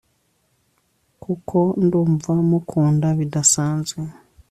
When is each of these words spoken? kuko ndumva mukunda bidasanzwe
kuko 1.23 1.57
ndumva 1.83 2.33
mukunda 2.49 3.07
bidasanzwe 3.19 4.01